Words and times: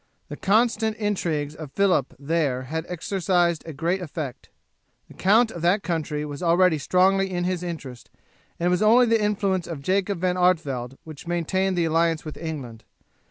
The 0.29 0.35
constant 0.35 0.97
intrigues 0.97 1.53
of 1.53 1.73
Phillip 1.73 2.15
there 2.17 2.63
had 2.63 2.87
exercised 2.89 3.61
a 3.67 3.71
great 3.71 4.01
effect. 4.01 4.49
The 5.07 5.13
count 5.13 5.51
of 5.51 5.61
that 5.61 5.83
country 5.83 6.25
was 6.25 6.41
already 6.41 6.79
strongly 6.79 7.29
in 7.29 7.43
his 7.43 7.61
interest, 7.61 8.09
and 8.59 8.65
it 8.65 8.69
was 8.71 8.81
only 8.81 9.05
the 9.05 9.21
influence 9.23 9.67
of 9.67 9.83
Jacob 9.83 10.21
van 10.21 10.37
Artevelde 10.37 10.97
which 11.03 11.27
maintained 11.27 11.77
the 11.77 11.85
alliance 11.85 12.25
with 12.25 12.35
England. 12.35 12.83